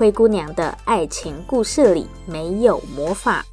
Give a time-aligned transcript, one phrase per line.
[0.00, 3.44] 灰姑娘的爱情故事里没有魔法。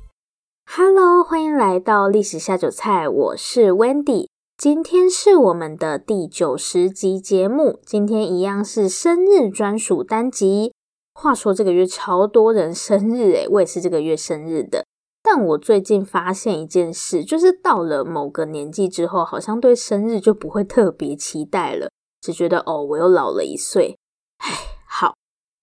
[0.66, 4.28] Hello，欢迎来到历史下酒菜，我是 Wendy。
[4.58, 10.72] 今天是我们的第九十集节目，今天一样是生日专属单集。
[11.14, 14.86] 话说这个月超多人生日诶，我也是这个月生日的。
[15.22, 21.90] 但我最近发现一件事，就是到了某个年纪之后，好像对生日就不会特别期待了，
[22.22, 23.98] 只觉得哦，我又老了一岁。
[24.38, 24.77] 唉。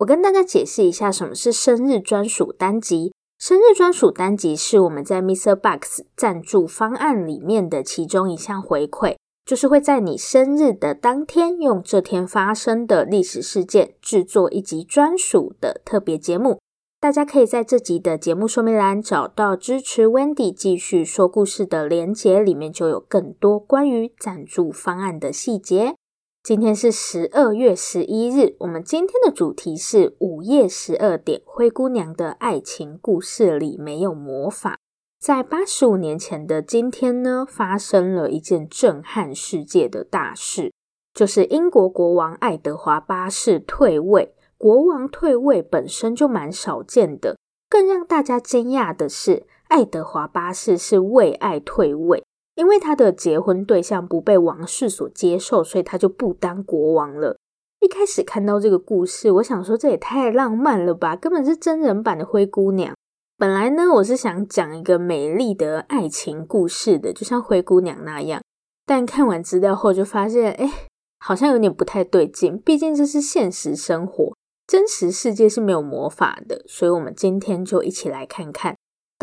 [0.05, 3.15] 我跟大家解释一下什么是生日专属单集。
[3.39, 5.55] 生日专属单集是我们在 Mr.
[5.55, 9.17] Box 赞助方案里面的其中一项回馈，
[9.47, 16.61] 就是会在你生日的当天，用这天发生的历史事件制作一集专属的特别节目。
[17.01, 25.95] 大家可以在这集的节目说明栏找到支持 Wendy 继续说故事的连结，里面就有更多关于赞助方案的细节。
[26.45, 34.79] 今天是十二月十一日，我们今天的主题是午夜十二点，灰姑娘的爱情故事里没有魔法。
[35.19, 40.71] 在八十五年前的今天呢，发生了一件震撼世界的大事，
[41.15, 44.35] 就是英国国王爱德华八世退位。
[44.59, 47.39] 国王退位本身就蛮少见的，
[47.71, 52.23] 更让大家惊讶的是，爱德华八世是为爱退位。
[52.55, 57.37] 因为他的结婚对象不被王室所接受，所以他就不当国王了。
[57.81, 62.95] 一开始看到这个故事，我想说这也太浪漫了吧，根本是真人版的灰姑娘。
[63.37, 68.41] 本来呢，我是想讲一个美丽的爱情故事的，就像灰姑娘那样。
[68.87, 70.71] 但看完资料后，就发现，哎，
[71.19, 72.57] 好像有点不太对劲。
[72.59, 74.37] 毕竟这是现实生活，
[74.67, 76.65] 真实世界是没有魔法的。
[76.69, 78.77] 所以，我们今天就一起来看看。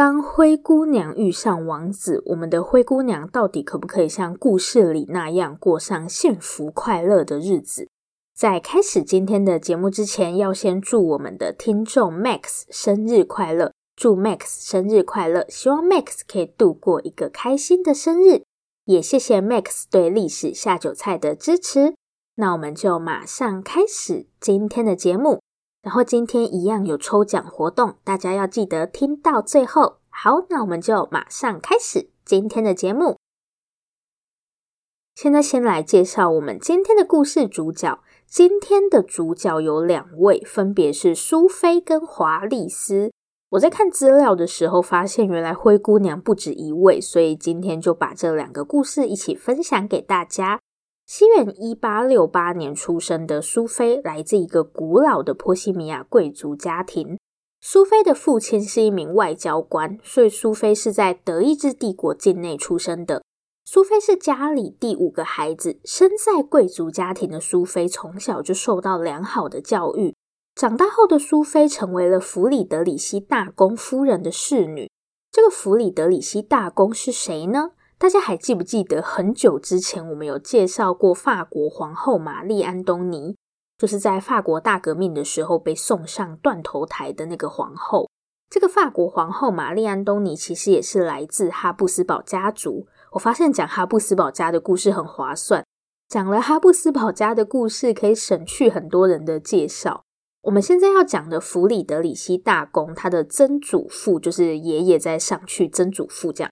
[0.03, 7.87] 当灰姑娘遇上王子，我们的灰姑娘到底可不可以像故事里那样过上幸福快乐的日子？
[8.35, 13.73] 在开始今天的节目之前，要先祝我们的听众 Max 生日快乐！
[13.95, 15.45] 祝 Max 生日快乐！
[15.47, 18.41] 希望 Max 可以度过一个开心的生日，
[18.85, 21.93] 也谢谢 Max 对历史下酒菜的支持。
[22.37, 25.41] 那我们就马上开始今天的节目。
[25.81, 29.97] 然后今天一样有抽奖活动，大家要记得听到最后。
[30.09, 33.17] 好，那我们就马上开始今天的节目。
[35.15, 37.99] 现在先来介绍我们今天的故事主角。
[38.27, 43.11] 今天的主角有两位，分别是苏菲跟华丽丝。
[43.49, 50.61] 我在看资料的时候发现，原来灰姑娘不止一位，所以今天就把这两个故事一起分享给大家。
[51.13, 57.19] 西元一八六八年出生的苏菲，来自一个古老的波西米亚贵族家庭。
[57.59, 63.21] 苏菲的父亲是一名外交官，所以苏菲是在德意志帝国境内出生的。
[63.65, 70.15] 苏菲是家里第五个孩子，生在贵族家庭的苏菲从小就受到良好的教育。
[70.55, 74.89] 长大后的苏菲成为了弗里德里希大公夫人的侍女。
[75.29, 77.71] 这个弗里德里希大公是谁呢？
[78.01, 83.35] 大家还记不记得很久之前我们有介绍过法国皇后玛丽安东尼，
[83.77, 88.09] 就是在法国大革命的时候被送上断头台的那个皇后。
[88.49, 92.87] 这个法国皇后玛丽安东尼其实也是来自哈布斯堡家族。
[93.11, 95.63] 我发现讲哈布斯堡家的故事很划算，
[96.09, 100.01] 讲了哈布斯堡家的故事可以省去很多人的介绍。
[100.41, 106.51] 我们现在要讲的弗里德里希大公，他的曾祖父就是爷爷在上去，曾祖父这样。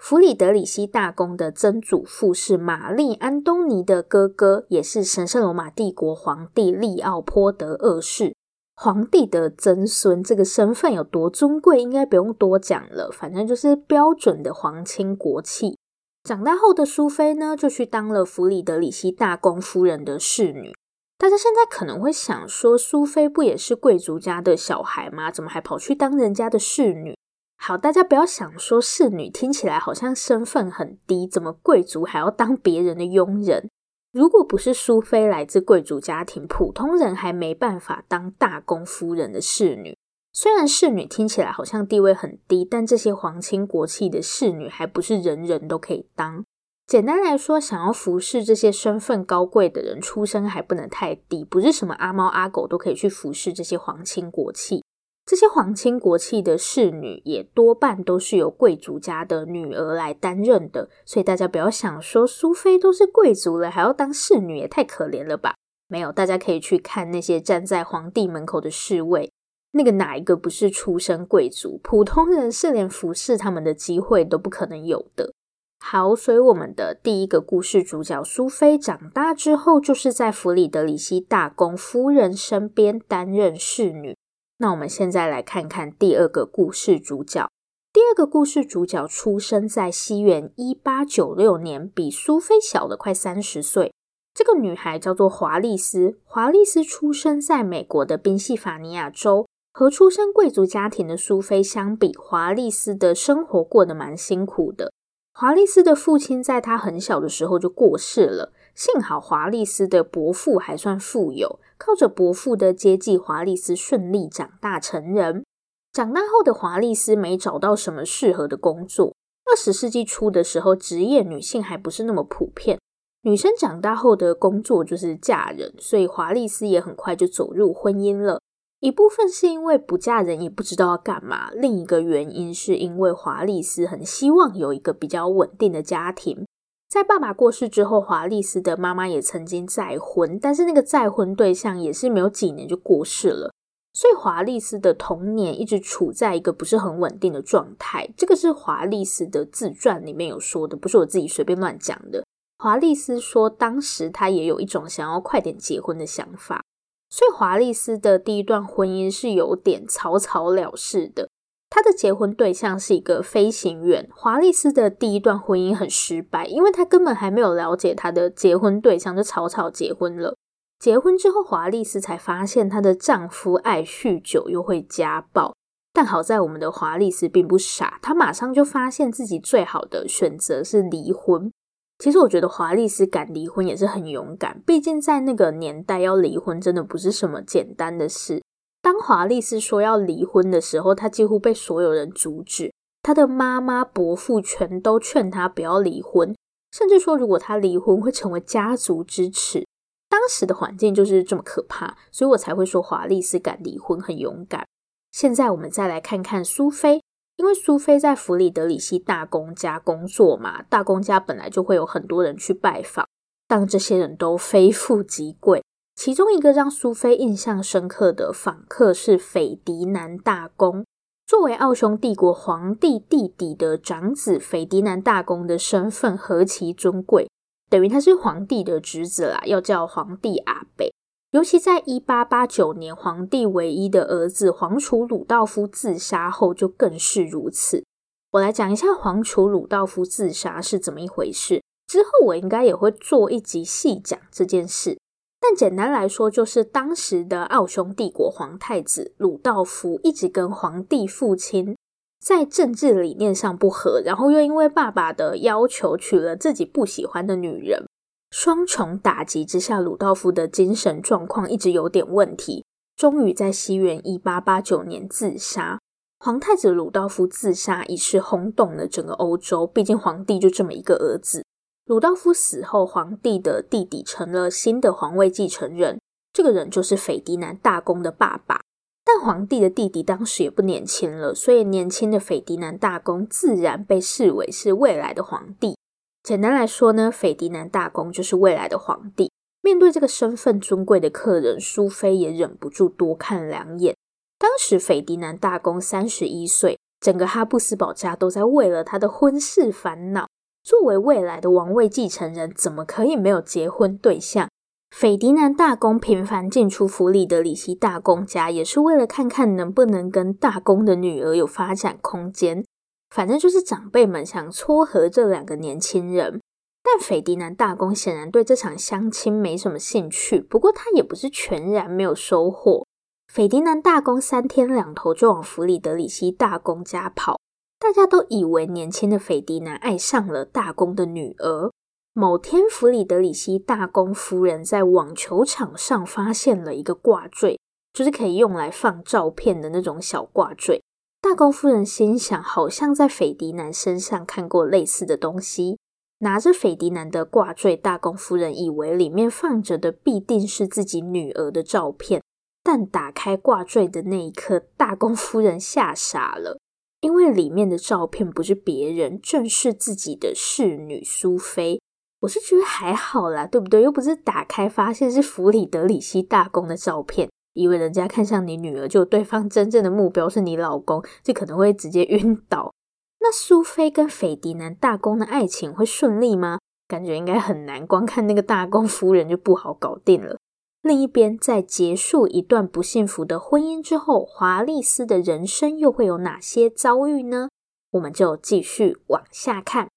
[0.00, 8.34] 弗里德里希大公的曾祖父是玛丽安东尼的哥哥，也是神圣罗马帝国皇帝利奥波德二世。
[8.74, 13.10] 皇帝的曾孙，这个身份有多尊贵，应该不用多讲了。
[13.12, 15.78] 反正就是标准的皇亲国戚。
[16.24, 20.72] 长大后的苏菲呢，就去当了弗里德里希大公夫人的侍女。
[21.18, 25.30] 大家现在可能会想说，苏菲不也是贵族家的小孩吗？
[25.30, 27.14] 怎么还跑去当人家的侍女？
[27.62, 33.68] 好，大家不要想说侍女听起来好像身份很低，怎么贵族还要当别人的佣人？
[34.12, 39.94] 如果不是苏菲来自贵族家庭，普通人还没办法当大公夫人的侍女。
[40.32, 46.42] 虽然侍女听起来好像地位很低，但这些皇亲国戚的侍女还不是人人都可以当。
[46.86, 54.82] 简单来说，想要服侍这些身份高贵的人，出身还不能太低，不是什么阿猫阿狗都可以去服侍这些皇亲国戚。
[55.30, 65.54] 这些皇亲国戚的侍女也多半都是由贵族家的女儿来担任的，所以大家不要想说苏菲都是贵族了，还要当侍女，也太可怜了吧？
[65.86, 69.30] 没有，大家可以去看那些站在皇帝门口的侍卫，
[69.70, 71.78] 那个哪一个不是出身贵族？
[71.84, 75.32] 普通人是连服侍他们的机会都不可能有的。
[75.78, 84.16] 好，所以我们的第一个故事主角苏菲长大之后，就是在弗里德里希大公夫人身边担任侍女。
[84.62, 87.48] 那我们现在来看看第二个故事主角。
[87.94, 93.94] 第二个故事主角出生在西元一八九六年，比苏菲小了快三十岁。
[94.34, 96.18] 这个女孩叫做华丽丝。
[96.24, 99.46] 华丽丝出生在美国的宾夕法尼亚州。
[99.72, 104.92] 和出身贵族家庭的苏菲相比，华丽丝的生活过得蛮辛苦的。
[105.32, 108.52] 华丽丝的父亲在她很小的时候就过世了。
[108.80, 115.44] 幸好华丽斯的伯父还算富有，靠着伯父的接济，华丽斯顺利长大成人。
[115.92, 119.14] 长大后的华丽斯没找到什么适合的工作。
[119.44, 122.78] 二十世纪初的时候，职业女性还不是那么普遍，
[123.20, 128.40] 女生长大后的工作就是嫁人，所以华丽斯也很快就走入婚姻了。
[128.78, 136.46] 一部分是因为不嫁人也不知道要干嘛，另一个原因是因为华丽斯很希望有一个比较稳定的家庭。
[136.90, 143.54] 在爸爸过世之后，华丽斯的妈妈也曾经再婚，但是那个再婚对象也是没有几年就过世了，
[143.92, 148.10] 所以华丽斯的童年一直处在一个不是很稳定的状态。
[148.16, 152.24] 这个是华丽斯的自传里面有说的，不是我自己随便乱讲的。
[152.58, 156.64] 华丽斯说，当时她也有一种想要快点结婚的想法，
[157.08, 161.28] 所以华丽斯的第一段婚姻是有点草草了事的。
[161.70, 164.08] 他的结婚对象是一个飞行员。
[164.12, 170.36] 华丽丝的第一段婚姻很失败，因为他根本还没有了解他的结婚对象，就草草结婚了。
[170.80, 175.54] 结婚之后，华丽丝才发现她的丈夫爱酗酒又会家暴。
[175.92, 181.52] 但好在我们的华丽丝并不傻，她马上就发现自己最好的选择是离婚。
[181.98, 188.42] 其实我觉得华丽丝敢离婚也是很勇敢，毕竟在那个年代要离婚真的不是什么简单的事。
[188.82, 192.72] 当华丽斯说要离婚的时候，她几乎被所有人阻止。
[193.02, 196.34] 她的妈妈、伯父全都劝她不要离婚，
[196.70, 199.66] 甚至说如果她离婚会成为家族之耻。
[200.08, 204.66] 当时的环境就是这么可怕，所以我才会说华丽斯敢离婚很勇敢。
[205.12, 207.00] 现在我们再来看看苏菲，
[207.36, 213.06] 因为苏菲在弗里德里希大公家工作嘛，大公家本来就会有很多人去拜访，
[213.46, 215.62] 但这些人都非富即贵。
[216.02, 220.86] 其中一个让苏菲印象深刻的访客是斐迪南大公。
[221.26, 227.28] 作为奥匈帝国皇帝弟弟的长子，斐迪南大公的身份何其尊贵，
[227.68, 230.90] 等于他是皇帝的侄子啦，要叫皇帝阿贝。
[231.32, 237.84] 尤其在一八八九年，皇帝唯一的儿子皇储鲁道夫自杀后，就更是如此。
[238.30, 244.96] 我来讲一下皇储鲁道夫自杀是怎么一回事，之后我应该也会做一集细讲这件事。
[245.40, 251.76] 但简单来说，就是当时的奥匈帝国皇太子鲁道夫一直跟皇帝父亲
[252.20, 257.86] 在政治理念上不合，然后又因为爸爸的要求娶了自己不喜欢的女人，
[258.30, 265.78] 双重打击之下，鲁道夫的精神状况一直有点问题，终于在西元一八八九年自杀。
[266.18, 271.42] 皇太子鲁道夫自杀一事轰动了整个欧洲，毕竟皇帝就这么一个儿子。
[271.90, 275.98] 鲁道夫死后，皇帝的弟弟成了新的皇位继承人，
[276.32, 278.60] 这个人就是斐迪南大公的爸爸。
[279.04, 285.76] 但皇帝的弟弟当时也不年轻了，所以年轻的斐迪南大公自然被视为是未来的皇帝。
[286.22, 289.32] 简单来说呢，斐迪南大公就是未来的皇帝。
[289.60, 293.96] 面对这个身份尊贵的客人，苏菲也忍不住多看两眼。
[294.38, 300.28] 当时斐迪南大公三十一岁，整个哈布斯堡家都在为了他的婚事烦恼。
[300.62, 304.48] 作为未来的王位继承人，怎么可以没有结婚对象？
[304.90, 312.64] 斐迪南大公频繁进出弗里德里希大公家，也是为了看看能不能跟大公的女儿有发展空间。
[313.08, 316.40] 反正就是长辈们想撮合这两个年轻人。
[316.82, 320.40] 但斐迪南大公显然对这场相亲没什么兴趣。
[320.40, 322.86] 不过他也不是全然没有收获。
[323.32, 327.36] 斐迪南大公三天两头就往弗里德里希大公家跑。
[327.80, 331.72] 大家都以为年轻的斐迪南爱上了大公的女儿，
[332.12, 337.58] 某天，弗里德里希大公夫人在网球场上发现了一个挂坠，
[337.94, 340.82] 就是可以用来放照片的那种小挂坠。
[341.22, 345.78] 大公夫人心想，好像在斐迪南身上看过类似的东西。
[346.18, 352.22] 拿着斐迪南的挂坠，大公夫人以为里面放着的必定是自己女儿的照片。
[352.62, 356.58] 但打开挂坠的那一刻，大公夫人吓傻了，
[357.00, 361.80] 因为里面的照片不是别人，正是自己的侍女苏菲。
[362.20, 363.80] 我是觉得还好啦，对不对？
[363.80, 372.74] 又不是打开发现是弗里德里希大公的照片，以为人家看上你女儿，就对方真正的目标是你老公，就可能会直接晕倒。
[373.20, 376.58] 那苏菲跟斐迪南大公的爱情会顺利吗？
[376.86, 380.36] 感觉应该很难，光看那个大公夫人就不好搞定了。
[380.82, 387.48] 另一边，在结束一段不幸福的婚姻之后，华丽丝的人生又会有哪些遭遇呢？
[387.90, 389.88] 我们就继续往下看。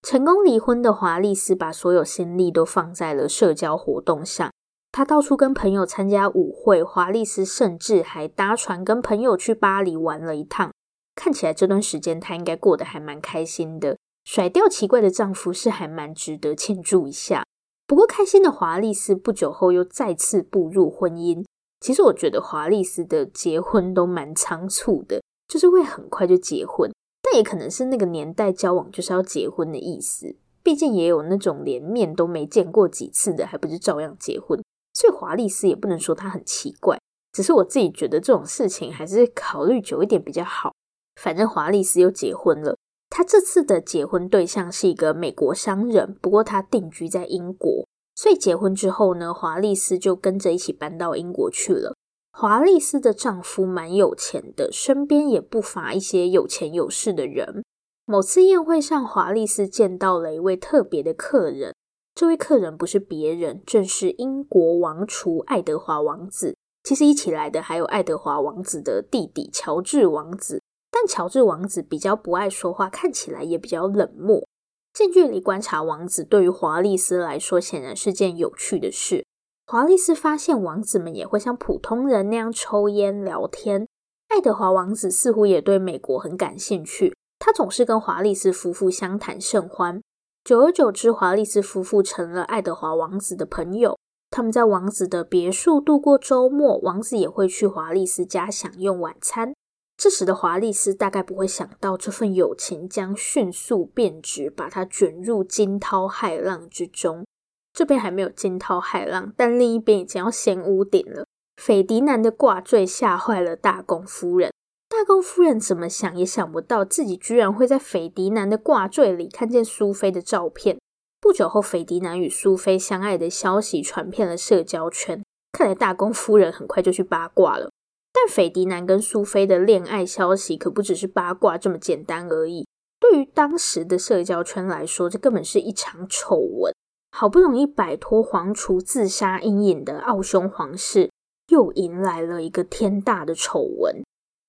[0.00, 4.52] 成功离婚的华丽丝把所有心力都放在了社交活动上，
[4.92, 6.82] 她到处跟朋友参加舞会。
[6.82, 10.70] 华丽丝甚至还搭船跟朋友去巴黎玩了一趟。
[11.16, 13.96] 看起来这段时间她应该过得还蛮开心的。
[14.24, 17.44] 甩掉奇怪的丈夫是还蛮值得庆祝一下。
[17.86, 21.44] 不过开心的华丽丝不久后又再次步入婚姻。
[21.80, 26.90] 其实我觉得华丽丝的结婚都蛮仓促的，就是会很快就结婚。
[27.22, 34.62] 但也可能是那个年代交往就是要结婚的意思，毕竟也有那种连面都没见过几次的，还不是照样结婚。
[34.94, 36.98] 所以华丽丝也不能说她很奇怪，
[37.32, 40.72] 只是我自己觉得这种事情还是考虑久一点比较好。
[41.20, 42.76] 反正华丽丝又结婚了，
[43.16, 51.94] 她这次的结婚对象是一个美国商人，不过他定居在英国，所以结婚之后呢，华丽丝就跟着一起搬到英国去了。
[52.32, 57.62] 华丽丝的丈夫蛮有钱的，身边也不乏一些有钱有势的人。
[58.04, 61.72] 某次宴会上，华丽丝见到了一位特别的客人。
[62.16, 66.56] 这位客人不是别人，正是英国王储爱德华王子。
[66.82, 70.60] 其实一起来的还有爱德华王子的弟弟乔治王子，
[70.94, 74.46] 但乔治王子比较不爱说话，看起来也比较冷漠。
[74.92, 79.26] 近距离观察王子，对于华丽斯来说，显然是件有趣的事。
[79.66, 83.88] 华丽斯发现王子们也会像普通人那样抽烟聊天。
[84.28, 90.00] 爱德华王子似乎也对美国很感兴趣，他总是跟华丽斯夫妇相谈甚欢。
[90.44, 93.98] 久而久之，华丽斯夫妇成了爱德华王子的朋友。
[94.30, 99.54] 他们在王子的别墅度过周末，王子也会去华丽斯家享用晚餐。
[99.96, 107.24] 这时的华丽斯大概不会想到，这份友情将迅速变质，把他卷入惊涛骇浪之中。
[107.72, 111.24] 这边还没有惊涛骇浪，但另一边已经要掀屋顶了。
[111.56, 114.52] 斐迪南的挂坠吓坏了大公夫人，
[114.88, 120.78] 大公夫人怎么想也想不到，自己居然会在斐迪南的挂坠里看见苏菲的照片。
[121.20, 127.70] 不久后，斐迪南与苏菲相爱的消息传遍了社交圈，看来大公夫人很快就去八卦了。
[128.14, 132.64] 但斐迪南跟苏菲的恋爱消息可不只是八卦这么简单而已。
[133.00, 136.72] 对于当时的社交圈来说，这根本是一场丑闻。
[137.10, 141.10] 好不容易摆脱皇储自杀阴影的奥匈皇室，
[141.48, 144.02] 又迎来了一个天大的丑闻。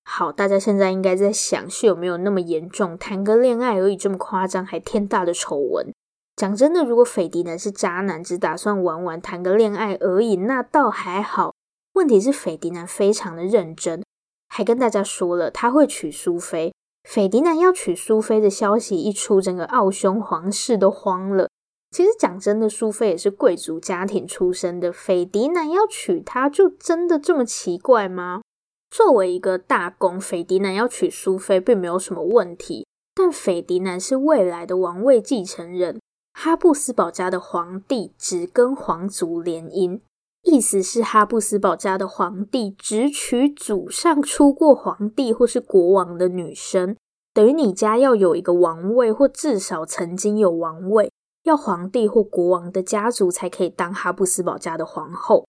[0.04, 2.96] 好，大家现在应该在想，是有没有那么严重？
[2.96, 5.92] 谈个恋爱而已这么夸张，还天大的丑闻？
[6.36, 11.52] 讲真的，如果斐迪南是渣男，只打算玩玩，谈个恋爱而已，那倒还好。
[11.96, 14.04] 问题是斐迪南非常的认真，
[14.48, 16.74] 还跟大家说了他会娶苏菲。
[17.08, 21.48] 斐迪南要娶苏菲的消息一出，整个奥匈皇室都慌了。
[21.90, 28.42] 其实讲真的，苏菲也是贵族家庭出身的，斐迪南要娶她，就真的这么奇怪吗？
[28.90, 32.86] 作为一个大公，斐迪南要娶苏菲并没有什么问题。
[33.14, 35.98] 但斐迪南是未来的王位继承人，
[36.34, 40.00] 哈布斯堡家的皇帝只跟皇族联姻，
[40.46, 46.96] 意思是哈布斯堡家的皇帝只娶祖上出过皇帝或是国王的女生，
[47.34, 51.10] 等于你家要有一个王位，或至少曾经有王位。
[51.42, 55.46] 要皇帝或国王的家族才可以当哈布斯堡家的皇后，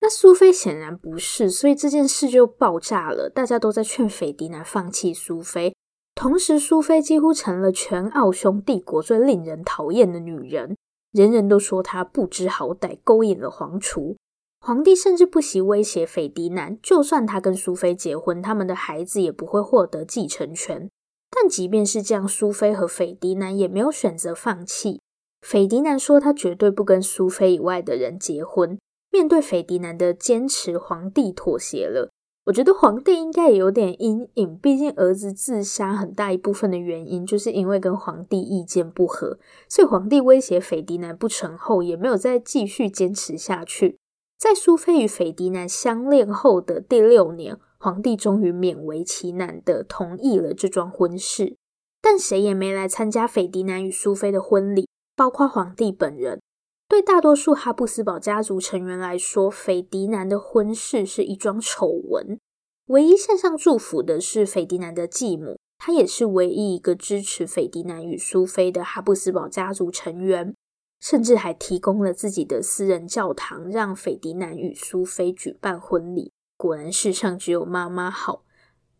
[0.00, 3.28] 那苏菲显然不是，所以这件事就爆炸了。
[3.28, 5.74] 大家都在劝斐迪南放弃苏菲，
[6.14, 10.76] 同时苏菲几乎成了全奥匈帝国最令人讨厌的女人，
[11.12, 14.16] 人人都说她不知好歹，勾引了皇储。
[14.60, 20.88] 皇帝甚至不惜威胁斐迪南，就算他跟苏菲结婚，他们的孩子也不会获得继承权。
[21.30, 25.00] 但即便是这样，苏菲和斐迪南也没有选择放弃。
[25.40, 28.78] 斐迪南说：“他绝对不跟苏菲以外的人结婚。”
[29.10, 32.10] 面对斐迪南的坚持，皇帝妥协了。
[32.46, 39.38] 我觉得皇帝应该也有点阴影，毕竟儿子自杀很大一部分的原因就是因为跟皇帝意见不合，
[39.68, 43.99] 所以皇帝威胁斐迪南不成后，也没有再继续坚持下去。
[44.40, 51.58] 在苏菲与斐迪南相恋后的第六年，皇帝终于勉为其难的同意了这桩婚事，
[52.00, 56.40] 但谁也没来参加斐迪南与苏菲的婚礼，包括皇帝本人。
[56.88, 62.38] 对大多数哈布斯堡家族成员来说，斐迪南的婚事是一桩丑闻。
[62.86, 70.54] 唯一献上祝福的是斐迪南的继母，她也是唯一一个支持斐迪南与苏菲的哈布斯堡家族成员。
[71.00, 76.32] 甚至还提供了自己的私人教堂，让斐迪南与苏菲举办婚礼。
[76.56, 78.44] 果然，世上只有妈妈好。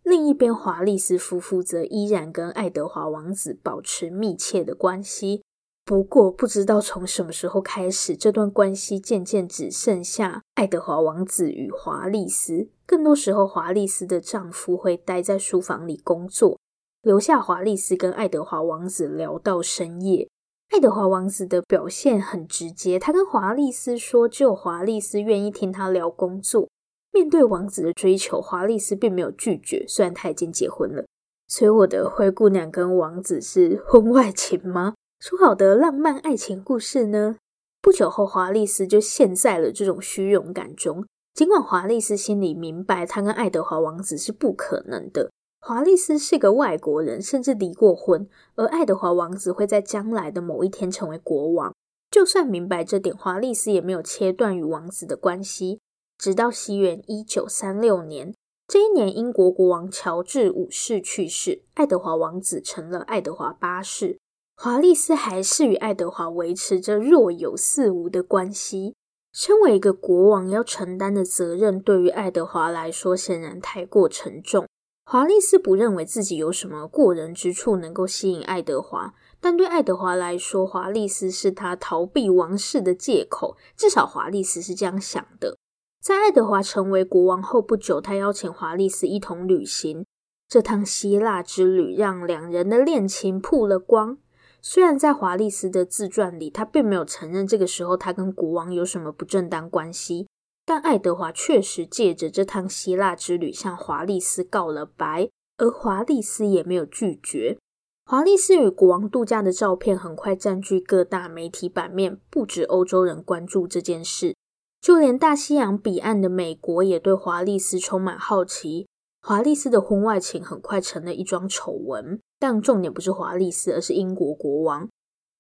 [0.03, 5.43] 另一边，华丽丝夫妇则依然跟爱德华王子保持密切的关系。
[5.85, 12.71] 不过，不知道从什么时候开始，这段关系渐渐只剩下爱德华王子与华丽丝。
[12.87, 16.59] 更多时候，华丽丝的丈夫会待在书房里工作，
[17.03, 20.29] 留下华丽丝跟爱德华王子聊到深夜。
[20.71, 26.69] 爱德华王子的表现很直接，他跟华丽丝说，只有华丽丝愿意听他聊工作。
[27.13, 31.05] 面对王子的追求，华丽丝并没有拒绝，虽然他已经结婚了。
[31.49, 34.95] 所以我的灰姑娘跟王子是婚外情吗？
[35.19, 37.37] 说好的浪漫爱情故事呢？
[37.83, 41.05] 不久后，华丽丝就陷在了这种虚荣感中。
[41.35, 45.33] 尽管华丽丝心里明白，她跟爱德华王子是不可能的。
[45.71, 51.73] 华丽斯是个外国人，甚至离过婚，而爱德华王子会在将来的某一天成为国王。
[52.11, 55.79] 就算明白这点，华丽斯也没有切断与王子的关系。
[56.19, 58.35] 直到西元一九三六年，
[58.67, 64.19] 这一年英国国王乔治五世去世，爱德华王子成了爱德华八世。
[64.57, 68.97] 华丽斯还是与爱德华维持着若有似无的关系。
[69.33, 74.67] 身为一个国王，要承担的责任对于爱德华来说显然太过沉重。
[75.13, 83.57] 华丽丝不认为自己有什么过人之处能够吸引爱德华，但对爱德华来说，华丽丝是他逃避王室的借口。
[83.77, 85.59] 至少华丽丝是这样想的。
[86.01, 90.07] 在爱德华成为国王后不久，他邀请华丽丝一同旅行。
[90.47, 94.19] 这趟希腊之旅让两人的恋情曝了光。
[94.63, 100.29] 虽然在华丽丝的自传里，他并没有承认这个时候他跟国王有什么不正当关系。
[100.71, 105.29] 但爱德华确实借着这趟希腊之旅向华丽斯告了白，
[105.59, 107.59] 而华丽斯也没有拒绝。
[108.07, 114.37] 华丽斯与国王度假的照片很快占据各大媒体版面，不止欧洲人关注这件事，
[114.81, 118.87] 就连大西洋彼岸的美国也对华丽斯充满好奇。
[119.23, 124.89] 华丽斯的婚外情很快成了一桩丑闻，但重点不是华丽斯，而是英国国王。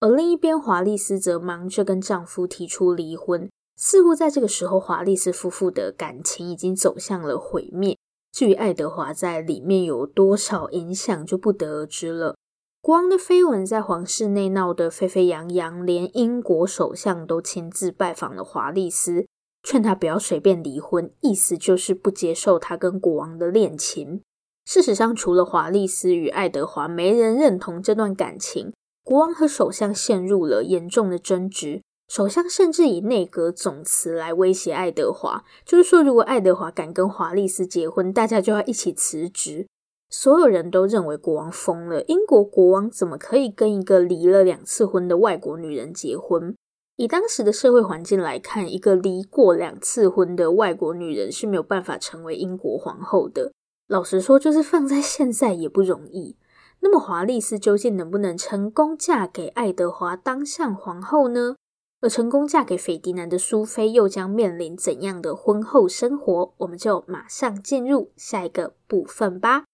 [0.00, 3.48] 而另一边，华丽斯则忙着跟丈夫提出离婚。
[3.82, 7.96] 似乎在这个时候，华丽丝夫妇的感情已经走向了毁灭。
[8.30, 12.36] 至于爱德华在里面有多少影响，就不得而知了。
[12.82, 19.26] 国王的绯闻在皇室内闹得沸沸扬扬，连英国首相都亲自拜访了华丽丝，
[19.62, 24.20] 劝她不要随便离婚，意思就是不接受她跟国王的恋情。
[24.66, 28.74] 事实上，除了华丽丝与爱德华，没人认同这段感情。
[29.02, 31.80] 国王和首相陷入了严重的争执。
[32.10, 39.68] 首相甚至以内阁总辞来威胁爱德华，就是说，如果爱德华敢跟华丽斯结婚，大家就要一起辞职。
[40.08, 46.56] 所有人都认为国王疯了，英国国王怎么可以跟一个离了两次婚的外国女人结婚？
[46.96, 53.52] 以当时的社会环境来看，一个离过两次婚的外国女人是没有办法成为英国皇后的。
[53.86, 56.36] 老实说，就是放在现在也不容易。
[56.80, 61.54] 那么，华丽斯究竟能不能成功嫁给爱德华当上皇后呢？
[62.00, 66.54] 而成功嫁给斐迪南的苏菲又将面临怎样的婚后生活？
[66.58, 69.64] 我们就马上进入下一个部分吧。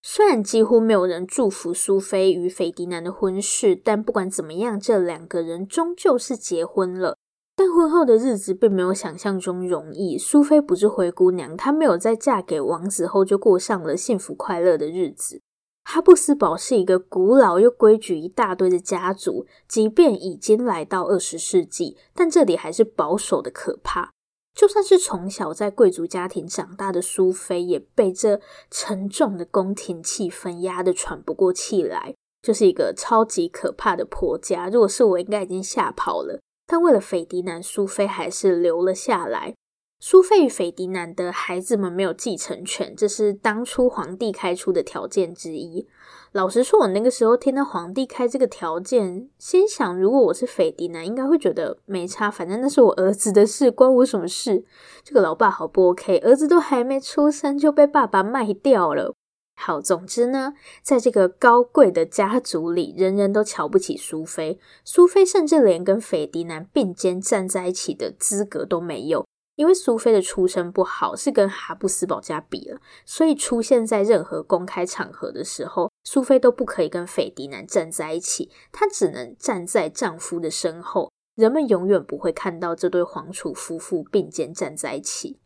[0.00, 7.16] 虽然几乎没有人祝福苏菲与斐迪南的婚事，但不管怎么样，这两个人终究是结婚了。
[7.56, 10.16] 但婚后的日子并没有想象中容易。
[10.16, 15.42] 苏菲不是灰姑娘，她没有在嫁给王子后就过上了幸福快乐的日子。
[15.90, 24.10] 哈布斯堡是一个古老又规矩一大堆的家族，即便已经来到二十世纪，但这里还是保守的可怕。
[24.54, 28.38] 就算是从小在贵族家庭长大的苏菲，也被这
[28.70, 34.68] 沉重的宫廷气氛压得喘不过气来，就是一个超级可怕的婆家。
[34.68, 36.38] 如果是我，应该已经吓跑了。
[36.66, 39.54] 但为了斐迪南，苏菲还是留了下来。
[40.00, 45.88] 苏菲与斐迪南的孩子们没有继承权，这是当初皇帝开出的条件之一。
[46.30, 54.64] 老实说，我那个时候听到皇帝开这个条件，心想，如果我是斐迪南，应该会觉得没差，反正那是我儿子的事，关我什么事？
[55.02, 59.12] 这个老爸好不 OK，儿子都还没出生就被爸爸卖掉了。
[59.56, 69.26] 好，总之呢，在这个高贵的家族里，人人都瞧不起苏菲，苏菲甚至连跟斐迪南并肩站在一起的资格都没有。
[69.58, 81.10] 因为苏菲的出身不好，是跟哈布斯堡家比了，所以出现在任何公开场合的时候，苏菲都不可以跟斐迪南站在一起，她只能站在丈夫的身后。
[81.34, 85.40] 人们永远不会看到这对皇储夫妇并肩站在一起。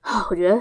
[0.00, 0.60] 啊，我觉得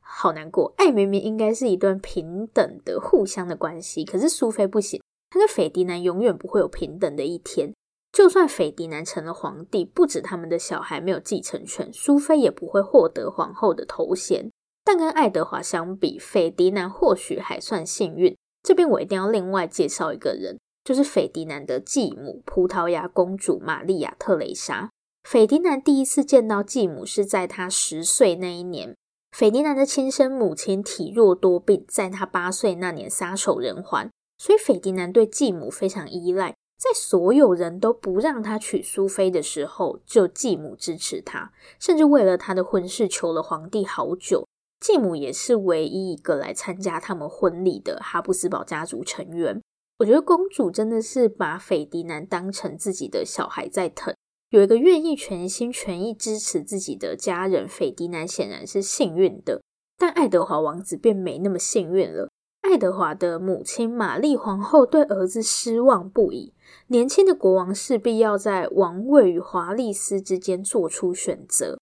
[0.00, 0.72] 好难过。
[0.76, 7.74] 爱明明应该是一段平等的、互相的关系，可是苏菲不行，她跟斐迪南永远不会有平等的一天。
[8.10, 14.50] 就算斐迪南成了皇帝，不止他们的小孩没有继承权，苏菲也不会获得皇后的头衔。
[14.84, 18.36] 但跟爱德华相比，斐迪南或许还算幸运。
[18.62, 24.90] 这边我一定要另外介绍一个人，就是斐迪南的继母——葡萄牙公主玛丽亚·特蕾莎。
[25.28, 28.96] 斐迪南第一次见到继母是在他十岁那一年。
[29.30, 36.54] 斐迪南的亲生母亲体弱多病，在他八岁那年撒手人寰，所以斐迪南对继母非常依赖。
[36.78, 44.46] 在所有人都不让他娶苏菲的时候，就继母支持他，甚至为了他的婚事求了皇帝好久。
[44.80, 49.60] 继母也是唯一一个来参加他们婚礼的哈布斯堡家族成员。
[49.98, 54.14] 我觉得公主真的是把斐迪南当成自己的小孩在疼。
[54.50, 59.60] 有一个愿意全心全意支持自己的家人，斐迪南显然是幸运的。
[59.98, 62.30] 但爱德华王子便没那么幸运了。
[62.62, 66.52] 爱德华的母亲玛丽皇后对儿子失望不已。
[66.88, 71.78] 年轻的国王势必要在王位与华丽丝之间做出选择。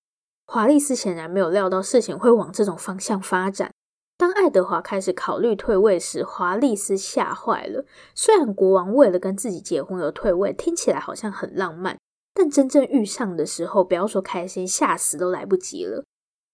[0.47, 3.73] 华丽丝显然没有料到事情会往这种方向发展。
[4.17, 7.85] 当爱德华开始考虑退位时，华丽丝吓坏了。
[8.15, 11.99] 虽然国王为了跟自己结婚而退位，听起来好像很浪漫，
[12.33, 16.05] 但真正遇上的时候，不要说开心，吓死都来不及了。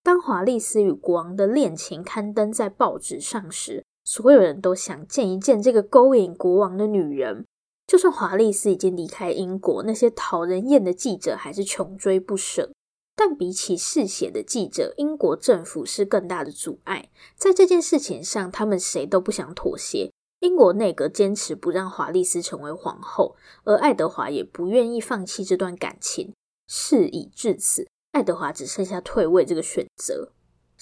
[0.02, 7.44] 当华丽丝与国王的恋情刊登在报纸上时，所有人都想见一见这个勾引国王的女人。
[7.86, 12.70] 就算华丽斯已经离开英国，那些讨人厌的记者还是穷追不舍。
[13.14, 17.10] 但比起嗜血的记者，英国政府是更大的阻碍。
[17.36, 20.10] 在这件事情上，他们谁都不想妥协。
[20.40, 26.32] 英国内阁坚持不让华丽斯成为皇后，而爱德华也不愿意放弃这段感情。
[26.66, 30.32] 事已至此，爱德华只剩下退位这个选择。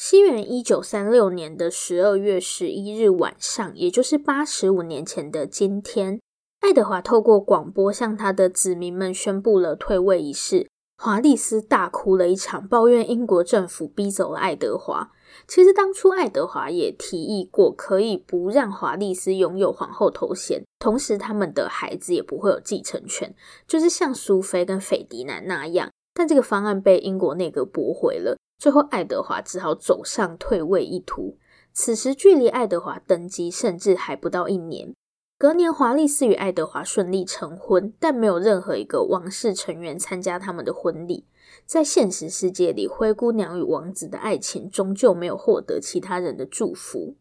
[0.03, 6.19] 西元一九三六年的十二月十一日晚上，也就是八十五年前的今天，
[6.61, 10.67] 爱德华透过广播向他的子民们宣布了退位仪式。
[10.97, 15.13] 华丽斯大哭了一场，抱怨英国政府逼走了爱德华。
[15.47, 23.35] 其实当初爱德华也提议过，可以不让华丽斯拥有皇后头衔，同时他们的孩子也不会有继承权，
[23.69, 25.91] 就是像苏菲跟斐迪南那样。
[26.15, 28.39] 但这个方案被英国内阁驳回了。
[28.61, 31.38] 最后，爱德华只好走上退位一途。
[31.73, 34.94] 此时，距离爱德华登基甚至还不到一年。
[35.38, 41.27] 隔年，华丽丝与爱德华顺利成婚，但没有任何一个王室成员参加他们的婚礼。
[41.64, 47.16] 在现实世界里，灰姑娘与王子的爱情终究没有获得其他人的祝福。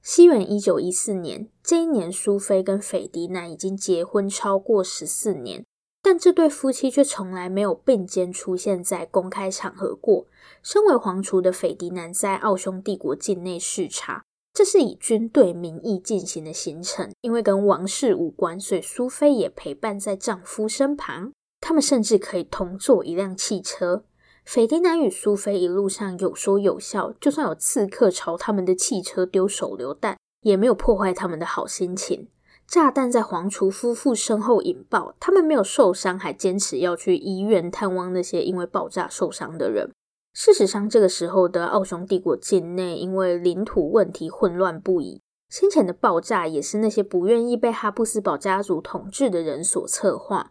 [0.00, 5.64] 西元一九一四年，这一年，苏菲跟斐迪南已经结婚超过十四年。
[6.10, 10.24] 但这对夫妻却从来没有并肩出现在公开场合过。
[10.62, 21.30] 身为皇储的斐迪南在奥匈帝国境内视察，这是以军队名义进行的行程，因为跟王室无关，所以苏菲也陪伴在丈夫身旁。
[21.60, 24.06] 他们甚至可以同坐一辆汽车。
[24.46, 32.28] 斐迪南与苏菲一路上有说有笑，就算有刺客朝他们的汽车丢手榴弹，也没有破坏他们的好心情。
[32.68, 39.90] 炸弹在皇厨夫妇身后引爆，他们没有受伤，还坚持要去医院探望那些因为爆炸受伤的人。
[40.34, 45.22] 事实上，这个时候的奥匈帝国境内因为领土问题混乱不已。
[45.48, 50.50] 先前的爆炸也是那些不愿意被哈布斯堡家族统治的人所策划。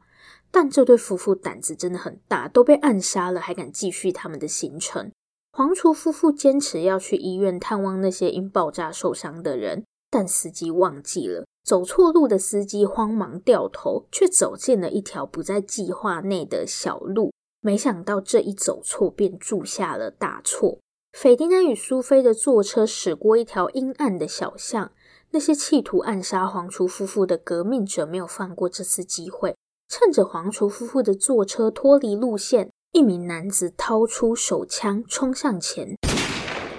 [0.49, 5.11] 但这对夫妇胆子真的很大，都被暗杀了，还敢继续他们的行程。
[5.51, 11.45] 皇厨夫妇坚持要去医院探望那些因爆炸受伤的人，但司机忘记了。
[11.67, 17.33] 走错路的司机慌忙掉头，却走进了一条不在计划内的小路。
[17.59, 20.79] 没想到这一走错，便铸下了大错。
[21.11, 24.93] 斐迪南与苏菲的坐车驶过一条阴暗的小巷，
[25.31, 29.53] 那些企图暗杀皇储夫妇的革命者没有放过这次机会，
[29.89, 35.97] 趁着皇储夫妇的坐车脱离路线，一名男子掏出手枪冲向前，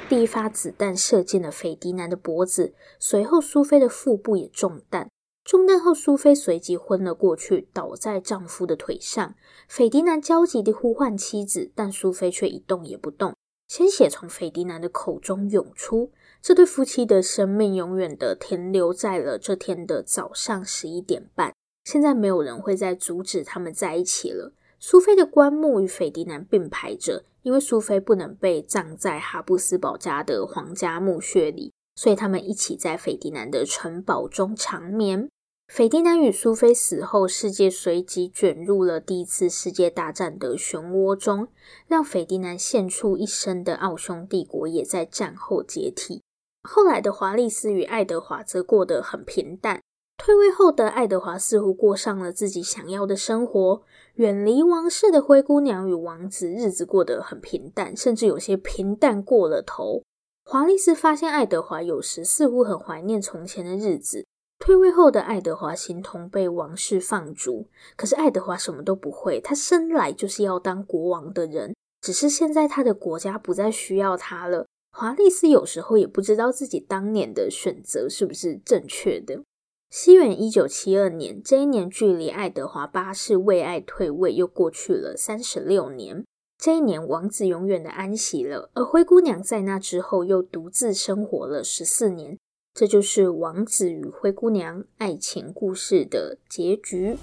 [0.09, 5.11] 第一发子弹射进了斐迪南的脖子，随后苏菲的腹部也中弹。
[5.45, 9.35] 中弹后，苏菲随即昏了过去，倒在丈夫的腿上。
[9.69, 13.35] 斐迪南焦急地呼唤妻子，但苏菲却一动也不动。
[13.67, 21.53] 鲜血从斐迪南的口中涌出，这对夫妻的生命永远地停留在了这天的早上十一点半。
[21.85, 24.55] 现在没有人会再阻止他们在一起了。
[24.81, 35.31] 苏菲的棺木与斐迪南并排着，因为苏菲不能被葬在哈布斯堡家的皇家墓穴里，所以他们一起在斐迪南的城堡中长眠。
[35.67, 41.49] 斐迪南与苏菲死后，世界随即卷入了第一次世界大战的漩涡中，
[41.87, 46.21] 让斐迪南献出一生的奥匈帝国也在战后解体。
[46.69, 49.81] 后来的华丽丝与爱德华则过得很平淡。
[50.19, 53.83] 退位后的爱德华似乎过上了自己想要的生活，
[54.17, 60.03] 远离王室的灰姑娘与王子日子过得很平淡，甚至有些平淡过了头。
[60.45, 64.27] 华丽丝发现爱德华有时似乎很怀念从前的日子。
[64.59, 74.67] 退位后的爱德华形同被王室放逐，可是爱德华什么都不会，他生来就是要当国王的人，只是现在他的国家不再需要他了。
[74.91, 79.43] 华丽丝有时候也不知道自己当年的选择是不是正确的。
[79.91, 86.25] 西元一九七二年，这一年距离爱德华八世为爱退位又过去了三十六年。
[86.59, 92.37] 这一年，王子永远的安息了，而灰姑娘在那之后又独自生活了十四年。
[92.75, 97.17] 这就是王子与灰姑娘爱情故事的结局。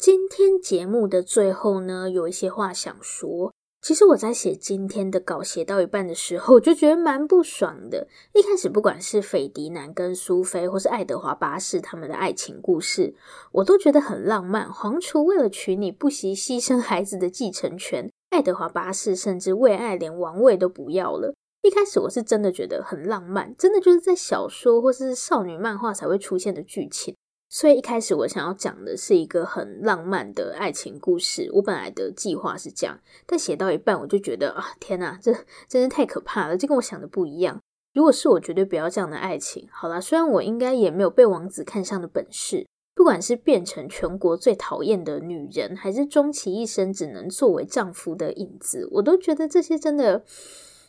[0.00, 3.52] 今天节目的最后呢，有一些话想说。
[3.82, 8.08] 其实我在写今天的稿，写到一半的时候，我就觉得蛮不爽的。
[8.32, 13.14] 一开始，不管是斐迪南跟苏菲，或是爱德华八世他们的爱情故事，
[13.52, 14.72] 我都觉得很浪漫。
[14.72, 18.10] 皇储为了娶你，不惜牺牲孩子的继承权。
[18.30, 21.34] 爱德华八世甚至为爱连王位都不要了。
[21.60, 27.14] 一开始我是真的觉得很浪漫，真的就是在小说或是少女漫画才会出现的剧情。
[27.52, 35.34] 所以一开始我想要讲的是一个很浪漫的爱情故事，我本来的计划是这样，但写到一半我就觉得啊，天哪，这
[35.68, 37.60] 真是太可怕了，这跟我想的不一样。
[37.92, 39.68] 如果是我，绝对不要这样的爱情。
[39.72, 50.24] 好啦，虽然我应该也没有被王子看上的本事，不管是变成全国最讨厌的女人，还是终其一生只能作为丈夫的影子，我都觉得这些真的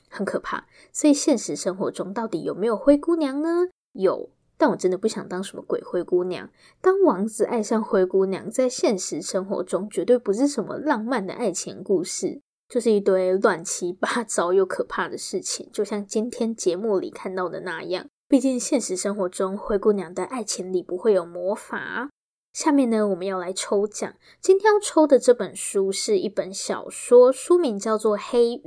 [0.09, 0.67] 很可怕。
[0.93, 3.67] 所以现实生活中到底有没有灰姑娘呢？
[3.93, 4.29] 有。
[4.61, 6.47] 但我真的不想当什么鬼灰姑娘。
[6.81, 15.67] 当王子爱上灰姑娘，在现实生活中绝对不是什么浪漫的爱情故事，就是一堆乱七八糟又可怕的事情。
[15.73, 18.05] 就像今天节目里看到的那样。
[18.29, 22.11] 毕竟现实生活中，灰姑娘的爱情里不会有魔法。
[22.53, 24.13] 下面呢，我们要来抽奖。
[24.39, 28.59] 今天要抽的这本书是一本小说，书名叫做《黑雨》。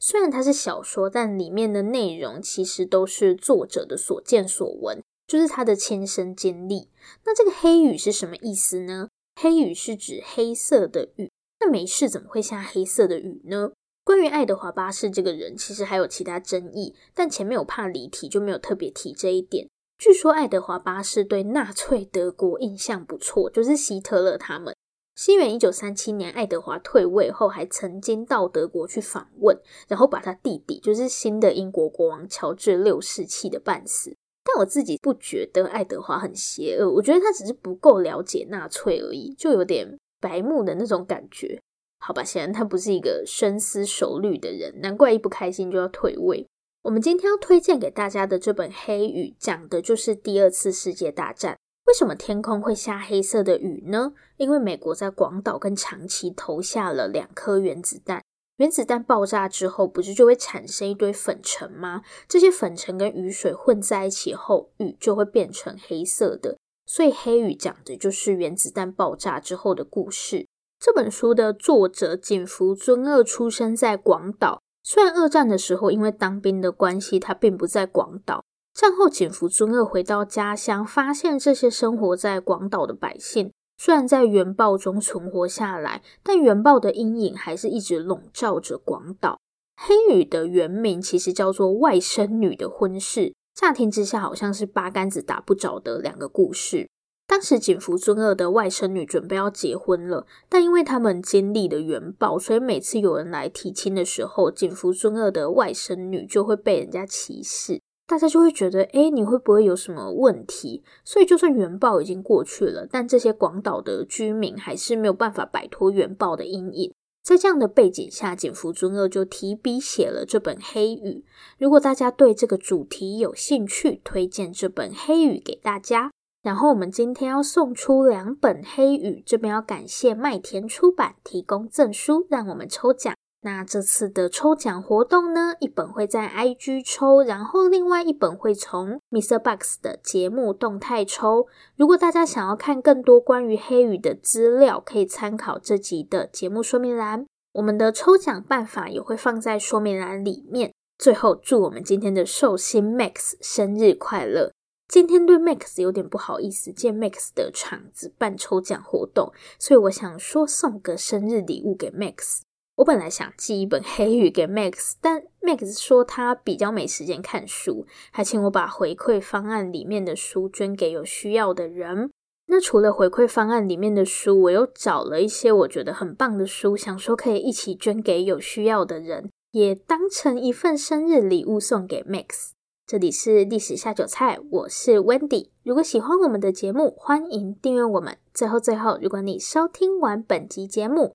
[0.00, 5.02] 虽然它是小说，但里面的内容其实都是作者的所见所闻。
[5.26, 6.88] 就是他的亲身经历。
[7.24, 9.08] 那这个黑雨是什么意思呢？
[9.40, 11.30] 黑雨是指黑色的雨。
[11.60, 13.72] 那没事怎么会下黑色的雨呢？
[14.04, 19.66] 关于爱德华八世这个人，其实还有其他争议，但前面有怕离题，就没有特别提这一点。
[19.96, 24.74] 据说爱德华八世对纳粹德国印象不错，就是希特勒他们。
[25.16, 29.58] 西元一九三七年，爱德华退位后，还曾经到德国去访问，
[29.88, 34.14] 然后把他弟弟，就是新的英国国王乔治六世气得半死。
[34.44, 41.60] 但我自己不觉得爱德华很邪恶，我觉得他只是不够了解纳粹而已，就有点白目的那种感觉。
[41.98, 46.46] 好吧，显然他不是一个深思熟虑的人，难怪一不开心就要退位。
[46.82, 51.56] 我们今天要推荐给大家的这本《黑雨》，讲的就是第二次世界大战。
[51.86, 54.12] 为什么天空会下黑色的雨呢？
[54.36, 58.22] 因为美国在广岛跟长崎投下了两颗原子弹。
[58.56, 62.02] 原子弹爆炸之后，不是就会产生一堆粉尘吗？
[62.28, 66.56] 这些粉尘跟雨水混在一起后，雨就会变成黑色的。
[66.86, 70.46] 所以黑雨讲的就是原子弹爆炸之后的故事。
[70.78, 78.44] 这本书的作者井伏遵二出生在广岛，虽然二战的时候因为当兵的关系，他并不在广岛。
[78.74, 83.50] 战后井伏遵二回到家乡，发现这些生活在广岛的百姓。
[83.76, 89.38] 虽然在原爆中存活下来，但原爆的阴影还是一直笼罩着广岛。
[89.76, 93.20] 黑雨的原名其实叫做《外甥女的婚事》，
[93.54, 96.88] 乍听之下好像是八竿子打不着的两个故事。
[97.26, 107.80] 当时井福尊二的外甥女准备要结婚了，但因为他们经历了原爆，所以每次有人来提亲的时候，井福尊二的外甥女就会被人家歧视。
[108.14, 110.84] 大家就会觉得，诶，你会不会有什么问题？
[111.04, 116.94] 所以就算原爆已经过去了，但这些广岛的居民还是没有办法摆脱原爆的阴影。
[117.24, 121.24] 在这样的背景下，井伏尊二就提笔写了这本《黑语》。
[121.58, 126.12] 如果大家对这个主题有兴趣，推荐这本《黑语》给大家。
[126.44, 133.12] 然后我们今天要送出两本《黑语》，这边要感谢麦田出版提供赠书，让我们抽奖。
[133.44, 139.38] 那这次的抽奖活动呢，一本会在 IG 抽，然后另外一本会从 Mr.
[139.38, 141.46] Box 的节目动态抽。
[141.76, 147.26] 如果大家想要看更多关于黑语的资料，可以参考这集的节目说明栏。
[147.52, 150.72] 我们的抽奖办法也会放在说明栏里面。
[150.96, 154.52] 最后，祝我们今天的寿星 Max 生日快乐！
[154.88, 162.40] 今天对 Max 有点不好意思，借 Max 的场子办抽奖活动，所以我想说送个生日礼物给 Max。
[162.76, 172.10] 我本来想寄一本黑语给 Max，但 Max 说他比较没时间看书，还请我把回馈方案里面的书捐给有需要的人。
[172.46, 182.50] 那除了回馈方案里面的书，我又找了一些我觉得很棒的书，想说可以一起捐给有需要的人，也当成一份生日礼物送给 Max。
[182.86, 185.48] 这里是历史下酒菜，我是 Wendy。
[185.62, 188.18] 如果喜欢我们的节目，欢迎订阅我们。
[188.34, 191.14] 最后最后，如果你收听完本集节目，